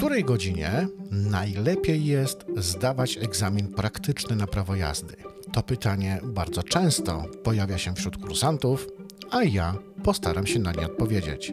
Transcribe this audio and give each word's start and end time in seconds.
której 0.00 0.24
godzinie 0.24 0.88
najlepiej 1.10 2.04
jest 2.04 2.44
zdawać 2.56 3.16
egzamin 3.16 3.68
praktyczny 3.68 4.36
na 4.36 4.46
prawo 4.46 4.76
jazdy? 4.76 5.14
To 5.52 5.62
pytanie 5.62 6.20
bardzo 6.24 6.62
często 6.62 7.24
pojawia 7.42 7.78
się 7.78 7.94
wśród 7.94 8.16
kursantów, 8.16 8.86
a 9.30 9.42
ja 9.44 9.74
postaram 10.04 10.46
się 10.46 10.58
na 10.58 10.72
nie 10.72 10.86
odpowiedzieć. 10.86 11.52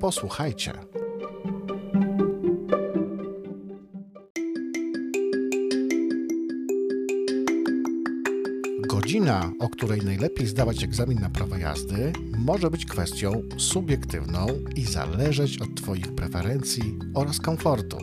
Posłuchajcie. 0.00 0.72
Godzina, 8.86 9.52
o 9.58 9.68
której 9.68 10.00
najlepiej 10.00 10.46
zdawać 10.46 10.84
egzamin 10.84 11.20
na 11.20 11.30
prawo 11.30 11.56
jazdy, 11.56 12.12
może 12.38 12.70
być 12.70 12.86
kwestią 12.86 13.42
subiektywną 13.56 14.46
i 14.76 14.82
zależeć 14.82 15.58
od 15.58 15.74
Twoich 15.74 16.14
preferencji 16.14 16.98
oraz 17.14 17.40
komfortu. 17.40 17.96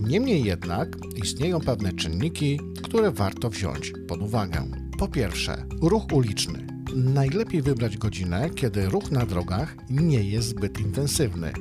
Niemniej 0.00 0.44
jednak 0.44 0.96
istnieją 1.16 1.60
pewne 1.60 1.92
czynniki, 1.92 2.60
które 2.82 3.10
warto 3.10 3.50
wziąć 3.50 3.92
pod 4.08 4.22
uwagę. 4.22 4.70
Po 4.98 5.08
pierwsze, 5.08 5.66
ruch 5.82 6.12
uliczny. 6.12 6.66
Najlepiej 6.94 7.62
wybrać 7.62 7.96
godzinę, 7.96 8.50
kiedy 8.54 8.86
ruch 8.86 9.10
na 9.10 9.26
drogach 9.26 9.76
nie 9.90 10.22
jest 10.22 10.48
zbyt 10.48 10.80
intensywny. 10.80 11.52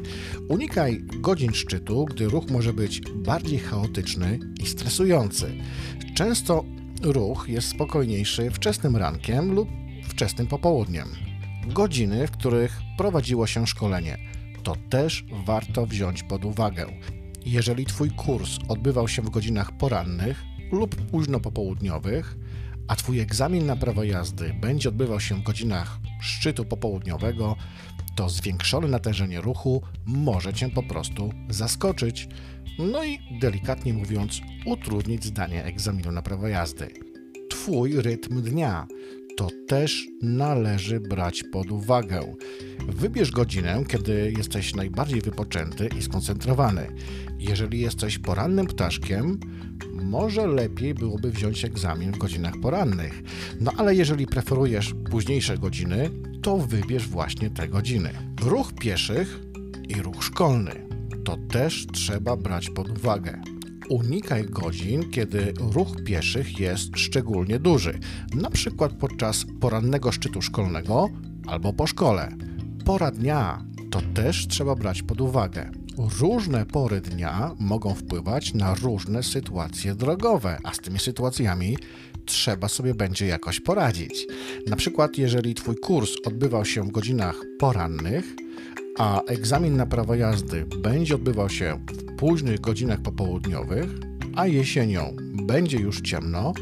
Unikaj 0.49 1.03
godzin 1.19 1.53
szczytu, 1.53 2.05
gdy 2.05 2.25
ruch 2.25 2.49
może 2.49 2.73
być 2.73 3.01
bardziej 3.15 3.59
chaotyczny 3.59 4.39
i 4.59 4.65
stresujący. 4.65 5.51
Często 6.15 6.65
ruch 7.05 7.49
jest 7.49 7.67
spokojniejszy 7.67 8.51
wczesnym 8.51 8.97
rankiem 8.97 9.53
lub 9.53 9.69
wczesnym 10.03 10.47
popołudniem. 10.47 11.07
Godziny, 11.67 12.27
w 12.27 12.31
których 12.31 12.79
prowadziło 12.97 13.47
się 13.47 13.67
szkolenie, 13.67 14.17
to 14.63 14.75
też 14.89 15.25
warto 15.45 15.85
wziąć 15.85 16.23
pod 16.23 16.45
uwagę. 16.45 16.85
Jeżeli 17.45 17.85
Twój 17.85 18.11
kurs 18.11 18.59
odbywał 18.67 19.07
się 19.07 19.21
w 19.21 19.29
godzinach 19.29 19.77
porannych 19.77 20.43
lub 20.71 20.95
późno 20.95 21.39
popołudniowych, 21.39 22.37
a 22.87 22.95
Twój 22.95 23.19
egzamin 23.19 23.65
na 23.65 23.75
prawo 23.75 24.03
jazdy 24.03 24.53
będzie 24.61 24.89
odbywał 24.89 25.19
się 25.19 25.35
w 25.35 25.43
godzinach 25.43 25.99
szczytu 26.21 26.65
popołudniowego, 26.65 27.55
to 28.15 28.29
zwiększone 28.29 28.87
natężenie 28.87 29.41
ruchu 29.41 29.81
może 30.05 30.53
Cię 30.53 30.69
po 30.69 30.83
prostu 30.83 31.33
zaskoczyć, 31.49 32.27
no 32.79 33.03
i 33.03 33.19
delikatnie 33.41 33.93
mówiąc, 33.93 34.41
utrudnić 34.65 35.25
zdanie 35.25 35.63
egzaminu 35.63 36.11
na 36.11 36.21
prawo 36.21 36.47
jazdy. 36.47 36.87
Twój 37.49 38.01
rytm 38.01 38.41
dnia 38.41 38.87
to 39.37 39.47
też 39.67 40.07
należy 40.21 40.99
brać 40.99 41.43
pod 41.51 41.71
uwagę. 41.71 42.35
Wybierz 42.87 43.31
godzinę, 43.31 43.83
kiedy 43.87 44.33
jesteś 44.37 44.75
najbardziej 44.75 45.21
wypoczęty 45.21 45.89
i 45.99 46.01
skoncentrowany. 46.01 46.87
Jeżeli 47.39 47.79
jesteś 47.79 48.19
porannym 48.19 48.67
ptaszkiem, 48.67 49.39
może 50.03 50.47
lepiej 50.47 50.93
byłoby 50.93 51.31
wziąć 51.31 51.65
egzamin 51.65 52.11
w 52.11 52.17
godzinach 52.17 52.53
porannych. 52.61 53.23
No 53.61 53.71
ale 53.77 53.95
jeżeli 53.95 54.27
preferujesz 54.27 54.95
późniejsze 55.11 55.57
godziny, 55.57 56.09
to 56.41 56.57
wybierz 56.57 57.07
właśnie 57.07 57.49
te 57.49 57.67
godziny. 57.67 58.09
Ruch 58.41 58.73
pieszych 58.73 59.39
i 59.89 60.01
ruch 60.01 60.23
szkolny 60.23 60.93
to 61.23 61.37
też 61.37 61.87
trzeba 61.93 62.37
brać 62.37 62.69
pod 62.69 62.97
uwagę. 62.97 63.41
Unikaj 63.89 64.45
godzin, 64.45 65.09
kiedy 65.11 65.53
ruch 65.59 66.03
pieszych 66.05 66.59
jest 66.59 66.89
szczególnie 66.95 67.59
duży, 67.59 67.99
na 68.35 68.49
przykład 68.49 68.93
podczas 68.93 69.45
porannego 69.59 70.11
szczytu 70.11 70.41
szkolnego 70.41 71.09
albo 71.47 71.73
po 71.73 71.87
szkole. 71.87 72.29
Pora 72.85 73.11
dnia 73.11 73.65
to 73.91 74.01
też 74.13 74.47
trzeba 74.47 74.75
brać 74.75 75.01
pod 75.01 75.21
uwagę. 75.21 75.71
Różne 75.97 76.65
pory 76.65 77.01
dnia 77.01 77.55
mogą 77.59 77.93
wpływać 77.93 78.53
na 78.53 78.75
różne 78.75 79.23
sytuacje 79.23 79.95
drogowe, 79.95 80.57
a 80.63 80.73
z 80.73 80.79
tymi 80.79 80.99
sytuacjami 80.99 81.77
trzeba 82.25 82.67
sobie 82.67 82.95
będzie 82.95 83.25
jakoś 83.25 83.59
poradzić. 83.59 84.27
Na 84.67 84.75
przykład, 84.75 85.17
jeżeli 85.17 85.55
Twój 85.55 85.75
kurs 85.75 86.11
odbywał 86.25 86.65
się 86.65 86.83
w 86.83 86.91
godzinach 86.91 87.35
porannych, 87.59 88.25
a 88.97 89.21
egzamin 89.21 89.75
na 89.75 89.85
prawo 89.85 90.15
jazdy 90.15 90.65
będzie 90.65 91.15
odbywał 91.15 91.49
się 91.49 91.85
w 91.87 92.15
późnych 92.15 92.59
godzinach 92.59 93.01
popołudniowych, 93.01 93.89
a 94.35 94.47
jesienią 94.47 95.15
będzie 95.47 95.77
już 95.77 96.01
ciemno, 96.01 96.53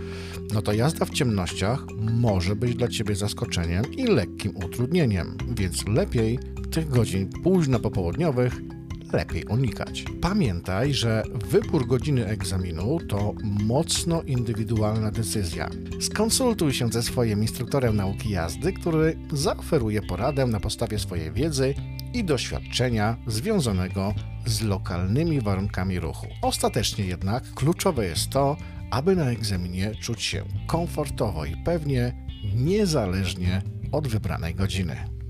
no 0.53 0.61
to 0.61 0.73
jazda 0.73 1.05
w 1.05 1.09
ciemnościach 1.09 1.85
może 1.99 2.55
być 2.55 2.75
dla 2.75 2.87
Ciebie 2.87 3.15
zaskoczeniem 3.15 3.93
i 3.93 4.03
lekkim 4.03 4.57
utrudnieniem, 4.57 5.37
więc 5.57 5.87
lepiej 5.87 6.39
tych 6.71 6.89
godzin 6.89 7.29
późno 7.43 7.79
popołudniowych 7.79 8.70
lepiej 9.13 9.43
unikać. 9.45 10.05
Pamiętaj, 10.21 10.93
że 10.93 11.23
wybór 11.49 11.87
godziny 11.87 12.27
egzaminu 12.27 12.99
to 13.09 13.33
mocno 13.43 14.21
indywidualna 14.21 15.11
decyzja. 15.11 15.69
Skonsultuj 15.99 16.73
się 16.73 16.89
ze 16.89 17.03
swoim 17.03 17.41
instruktorem 17.41 17.95
nauki 17.95 18.29
jazdy, 18.29 18.73
który 18.73 19.17
zaoferuje 19.33 20.01
poradę 20.01 20.45
na 20.45 20.59
podstawie 20.59 20.99
swojej 20.99 21.31
wiedzy 21.31 21.73
i 22.13 22.23
doświadczenia 22.23 23.17
związanego 23.27 24.13
z 24.45 24.61
lokalnymi 24.61 25.41
warunkami 25.41 25.99
ruchu. 25.99 26.27
Ostatecznie 26.41 27.05
jednak 27.05 27.53
kluczowe 27.53 28.05
jest 28.05 28.29
to, 28.29 28.57
aby 28.91 29.15
na 29.15 29.31
egzaminie 29.31 29.95
czuć 29.95 30.23
się 30.23 30.43
komfortowo 30.67 31.45
i 31.45 31.55
pewnie, 31.65 32.13
niezależnie 32.55 33.61
od 33.91 34.07
wybranej 34.07 34.55
godziny. 34.55 35.20